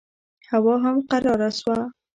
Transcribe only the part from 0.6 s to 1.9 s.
هم قراره شوه.